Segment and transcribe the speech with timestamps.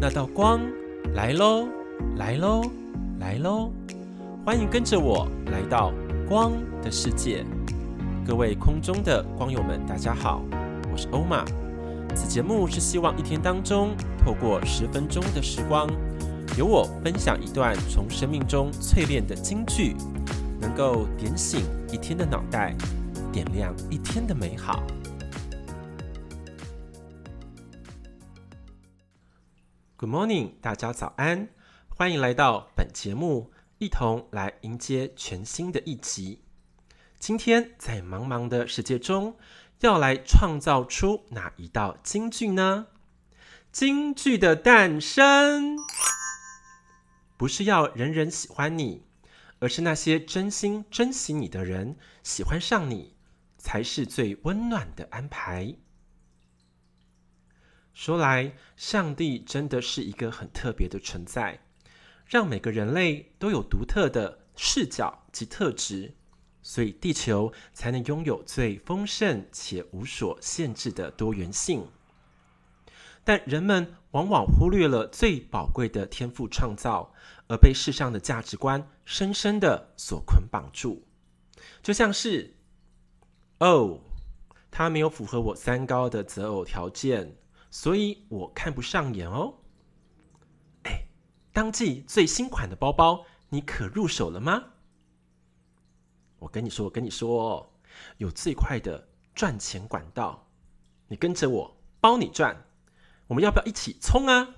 [0.00, 0.60] 那道光
[1.12, 1.66] 来喽，
[2.18, 2.62] 来喽，
[3.18, 3.72] 来喽！
[4.46, 5.92] 欢迎跟着我来到
[6.28, 7.44] 光的世界。
[8.24, 10.40] 各位空中的光友们，大家好，
[10.92, 11.44] 我是欧玛。
[12.14, 13.90] 此节目是希望一天当中，
[14.24, 15.88] 透过十分钟的时光，
[16.56, 19.96] 由我分享一段从生命中淬炼的金句，
[20.60, 22.72] 能够点醒一天的脑袋，
[23.32, 24.80] 点亮一天的美好。
[30.00, 31.48] Good morning，大家早安，
[31.88, 36.44] 欢迎来到本节目，一同来迎接全新的一集。
[37.18, 39.36] 今天在茫茫的世界中，
[39.80, 42.86] 要来创造出哪一道金句呢？
[43.72, 45.76] 金句的诞生，
[47.36, 49.02] 不是要人人喜欢你，
[49.58, 53.16] 而是那些真心珍惜你的人喜欢上你，
[53.56, 55.74] 才是最温暖的安排。
[57.98, 61.58] 说来，上帝真的是一个很特别的存在，
[62.26, 66.14] 让每个人类都有独特的视角及特质，
[66.62, 71.88] 所以地球才能拥有最丰盛且无所限制的多元性。
[73.24, 77.12] 但人们往往忽略了最宝贵的天赋创造，
[77.48, 81.04] 而被世上的价值观深深的所捆绑住，
[81.82, 82.54] 就像是，
[83.58, 83.98] 哦，
[84.70, 87.34] 他没有符合我三高的择偶条件。
[87.70, 89.54] 所以我看不上眼哦。
[90.84, 91.08] 哎，
[91.52, 94.64] 当季最新款的包包，你可入手了吗？
[96.38, 97.72] 我跟你说，我跟你说，
[98.18, 100.48] 有最快的赚钱管道，
[101.08, 102.64] 你跟着我，包你赚。
[103.26, 104.54] 我们要不要一起冲啊？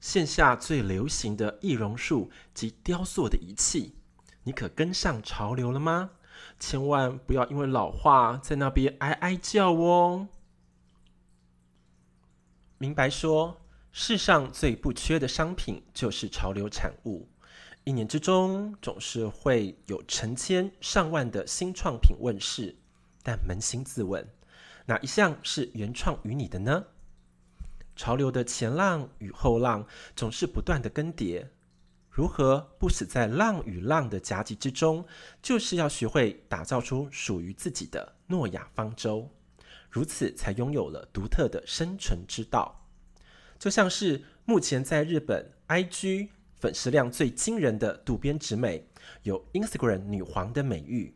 [0.00, 3.96] 线下最流行的易容术及雕塑的仪器，
[4.44, 6.10] 你可跟上潮流了吗？
[6.58, 10.28] 千万不要因为老化在那边哀哀叫哦。
[12.80, 17.28] 明白说，世上最不缺的商品就是潮流产物。
[17.82, 22.76] 一年之中，总是会有成千上万的新创品问世。
[23.24, 24.24] 但扪心自问，
[24.86, 26.84] 哪一项是原创于你的呢？
[27.96, 31.48] 潮流的前浪与后浪总是不断的更迭，
[32.08, 35.04] 如何不死在浪与浪的夹击之中？
[35.42, 39.28] 就是要学会打造出属于自己的诺亚方舟。
[39.90, 42.86] 如此才拥有了独特的生存之道，
[43.58, 48.86] 就像是目前在日本 IG 粉丝量最惊人的渡边直美，
[49.22, 51.14] 有 Instagram 女皇的美誉。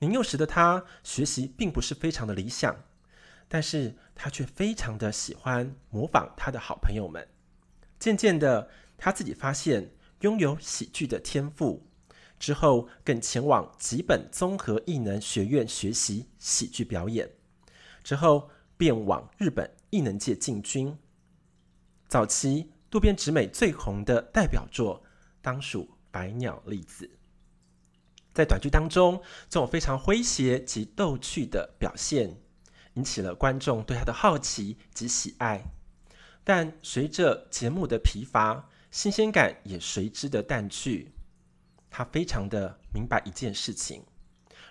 [0.00, 2.84] 年幼时的她学习并不是非常的理想，
[3.48, 7.26] 但是她却非常的喜欢模仿她的好朋友们。
[7.98, 11.86] 渐渐的，她自己发现拥有喜剧的天赋，
[12.38, 17.37] 之后更前往吉本综合艺能学院学习喜剧表演。
[18.08, 18.48] 之后
[18.78, 20.96] 便往日本艺能界进军。
[22.08, 25.04] 早期渡边直美最红的代表作
[25.42, 27.04] 当属《百鸟粒子》。
[28.32, 29.20] 在短剧当中，
[29.50, 32.34] 这种非常诙谐及逗趣的表现，
[32.94, 35.62] 引起了观众对他的好奇及喜爱。
[36.42, 41.12] 但随着节目的疲乏，新鲜感也随之的淡去。
[41.90, 44.02] 他非常的明白一件事情：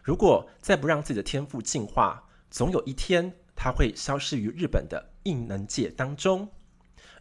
[0.01, 6.49] 如果再不让自己的天赋进化，总有一天，他会消失于日本的艺能界当中。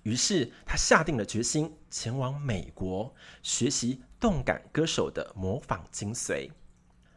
[0.02, 6.50] 于是，他下定了决心，前往美国学习动感歌手的模仿精髓，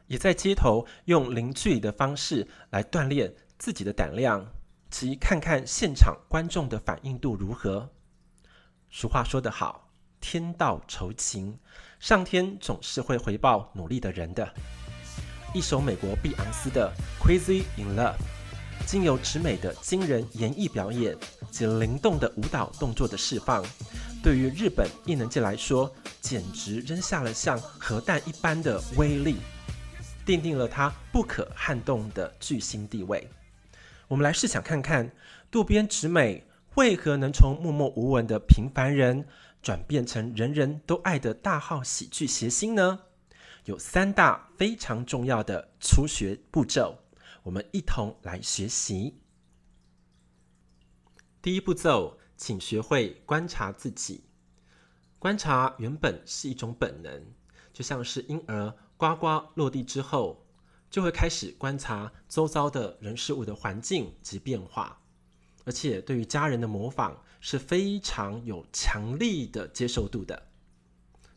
[0.08, 4.52] 也在街头用零距离的方式来锻炼自己的胆量，
[4.90, 7.92] 及看看现场观众的反应度如何。
[8.90, 11.60] 俗话说得好：“天道酬勤，
[12.00, 14.52] 上天总是会回报努力的人的。”
[15.52, 16.94] 一首美国碧昂斯的
[17.26, 18.14] 《Crazy in Love》，
[18.86, 21.18] 经由直美的惊人演绎表演
[21.50, 23.66] 及灵动的舞蹈动作的释放，
[24.22, 29.38] 对于日本艺能界来说，简直扔下了像核弹一般的威力，
[30.24, 33.28] 奠定了他不可撼动的巨星地位。
[34.08, 35.12] 我们来试想看看，
[35.50, 39.26] 渡边直美为何能从默默无闻的平凡人，
[39.64, 43.00] 转变成人人都爱的大号喜剧谐星呢？
[43.70, 46.98] 有三大非常重要的初学步骤，
[47.44, 49.22] 我们一同来学习。
[51.40, 54.24] 第一步骤，请学会观察自己。
[55.20, 57.24] 观察原本是一种本能，
[57.72, 60.48] 就像是婴儿呱呱落地之后，
[60.90, 65.00] 就会开始观察周遭的人事物的环境及变化，
[65.64, 70.49] 而且对于家人的模仿是非常有强力的接受度的。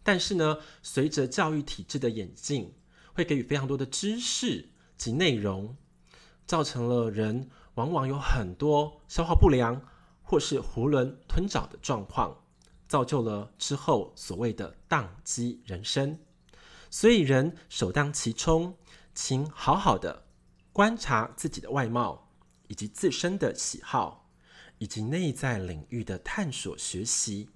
[0.02, 2.74] 但是呢，随着教育体制的演进，
[3.14, 5.76] 会给予非常多的知识及内容，
[6.46, 9.80] 造成了人往往有很多消化不良，
[10.22, 12.44] 或是囫囵吞枣的状况，
[12.88, 16.18] 造就了之后所谓的宕机人生。
[16.90, 18.76] 所以，人首当其冲，
[19.14, 20.26] 请好好的
[20.72, 22.30] 观察自己的外貌，
[22.68, 24.28] 以及自身的喜好，
[24.78, 27.48] 以及内在领域的探索学习，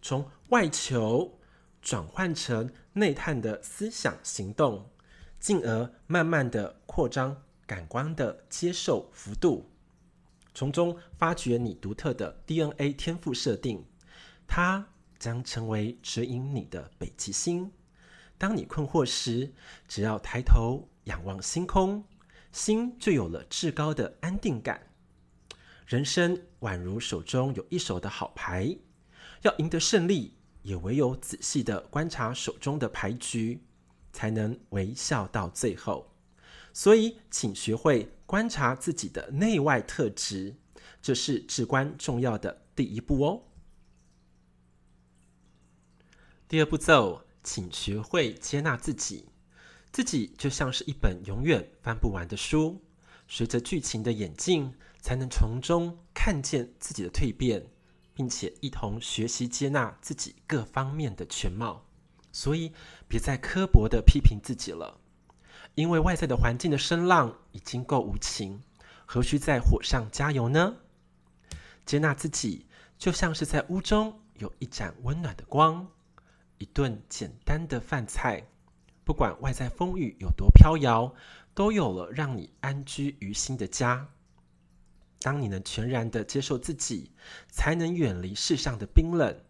[0.00, 1.38] 从外求
[1.82, 4.88] 转换成内探的思想行动，
[5.38, 9.68] 进而慢慢的扩张感官的接受幅度，
[10.54, 13.84] 从中发掘你独特的 DNA 天赋设定，
[14.46, 14.86] 它
[15.18, 17.70] 将成为指引你的北极星。
[18.38, 19.52] 当你困惑时，
[19.88, 22.04] 只要抬头仰望星空，
[22.52, 24.88] 心就有了至高的安定感。
[25.86, 28.76] 人生宛如手中有一手的好牌，
[29.42, 33.62] 要赢得胜利，也唯有仔细的观察手中的牌局，
[34.12, 36.10] 才能微笑到最后。
[36.72, 40.56] 所以，请学会观察自己的内外特质，
[41.00, 43.42] 这是至关重要的第一步哦。
[46.48, 47.24] 第二步骤。
[47.44, 49.26] 请学会接纳自己，
[49.90, 52.80] 自己就像是一本永远翻不完的书，
[53.26, 57.66] 随着剧情的演进，才能从中看见自己的蜕变，
[58.14, 61.84] 并且一同学习接纳自己各方面的全貌。
[62.30, 62.72] 所以，
[63.06, 64.98] 别再刻薄的批评自己了，
[65.74, 68.62] 因为外在的环境的声浪已经够无情，
[69.04, 70.76] 何须在火上加油呢？
[71.84, 72.66] 接纳自己，
[72.96, 75.86] 就像是在屋中有一盏温暖的光。
[76.58, 78.46] 一顿简单的饭菜，
[79.04, 81.12] 不管外在风雨有多飘摇，
[81.54, 84.08] 都有了让你安居于心的家。
[85.22, 87.12] 当你能全然的接受自己，
[87.48, 89.40] 才能远离世上的冰冷，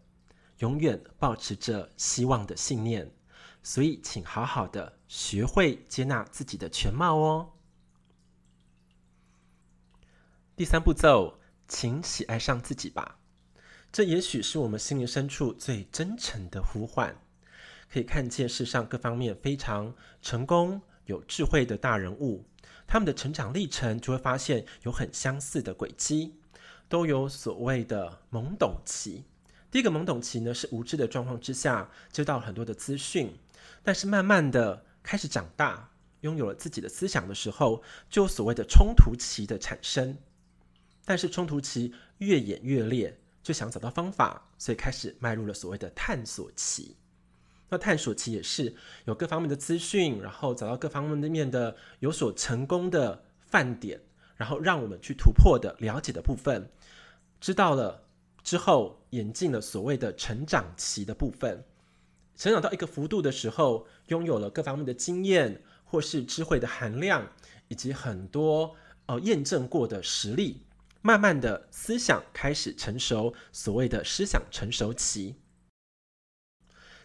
[0.58, 3.10] 永远保持着希望的信念。
[3.62, 7.52] 所以，请好好的学会接纳自己的全貌哦。
[10.56, 11.38] 第三步骤，
[11.68, 13.18] 请喜爱上自己吧。
[13.90, 17.16] 这也许是我们心灵深处最真诚的呼唤。
[17.90, 20.80] 可以看见世上各方面非常成功、
[21.12, 22.44] 有智慧的大人物，
[22.86, 26.34] 他们的成长历程就会发现有很相似的轨迹，
[26.88, 29.24] 都有所谓的懵懂期。
[29.70, 33.38] 第一个懵懂期呢，是无知的状况之下接到很多的资讯，
[33.82, 35.90] 但是慢慢的开始长大，
[36.22, 40.16] 拥有了自己的思想的时候，就有所谓的冲突期的产生。
[41.04, 43.18] 但是冲突期越演越烈。
[43.42, 46.96] 就想找到方法，所以开始迈入了所谓的探索期。
[47.72, 48.74] 那探索期也是
[49.06, 53.98] 有各方面的资讯，然后找到各方面的有所成功的范点，
[54.36, 56.70] 然后让我们去突破的了解的部分，
[57.40, 58.02] 知道了
[58.44, 61.64] 之后，演进了所谓的成长期的部分。
[62.36, 67.32] 成长到一个幅度的时候，拥有了各方面的经验或是智慧的含量，
[67.68, 68.76] 以及很多
[69.06, 70.66] 呃验证过的实力。
[71.00, 75.36] 慢慢的思想开始成熟，所谓的思想成熟期，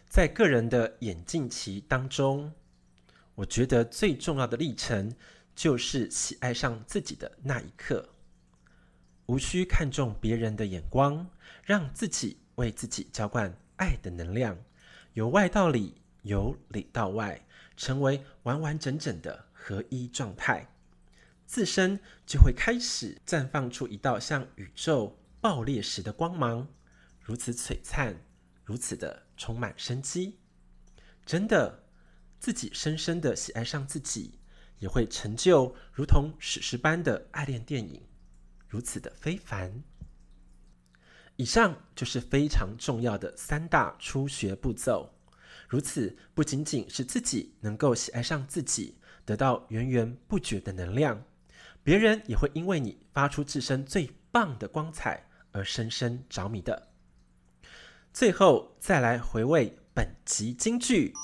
[0.08, 2.52] 在个人的演进期当中，
[3.34, 5.14] 我觉得最重要的历程
[5.54, 8.08] 就是喜爱上自己的那一刻，
[9.26, 11.28] 无需看重别人的眼光，
[11.62, 14.56] 让自己为自己浇灌爱的能量，
[15.12, 17.46] 由外到里，由里到外，
[17.76, 20.66] 成为完完整整的合一状态。
[21.44, 26.66] 自身就会开始绽放出一道像宇宙爆裂时的光芒，
[27.20, 28.16] 如此璀璨，
[28.64, 30.38] 如此的充满生机。
[31.24, 31.84] 真的，
[32.38, 34.40] 自己深深的喜爱上自己，
[34.78, 38.02] 也会成就如同史诗般的爱恋电影，
[38.68, 39.82] 如此的非凡。
[41.36, 45.14] 以上就是非常重要的三大初学步骤。
[45.68, 51.24] 如此，不仅仅是自己能够喜爱上自己，得到源源不绝的能量。
[51.84, 56.87] 别人也会因为你发出自身最棒的光彩而深深着迷的。
[58.18, 61.14] 最后再来回味本集金句：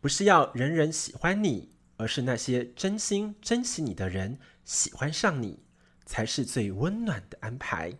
[0.00, 5.62] 不是要人人喜欢你，而是那些真心珍惜你的人喜欢上你，
[6.04, 7.92] 才是最温暖的安排。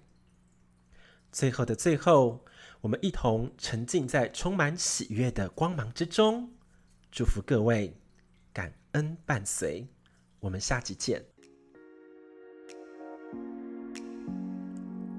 [1.30, 2.44] 最后的最后，
[2.80, 6.52] 我们一同沉浸在充满喜悦的光芒之中，
[7.12, 7.96] 祝福各位，
[8.52, 9.87] 感恩伴随。
[10.40, 11.25] 我们下集见。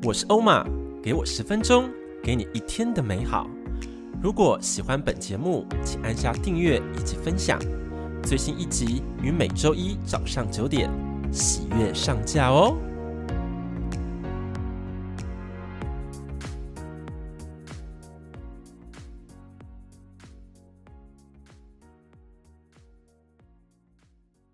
[0.03, 0.65] 我是欧玛，
[1.01, 1.89] 给我十分钟，
[2.25, 3.47] 给你一天的美好。
[4.19, 7.59] 如果喜欢本节目，请按下订阅以及分享。
[8.23, 10.89] 最新一集于每周一早上九点
[11.31, 12.75] 喜悦上架哦。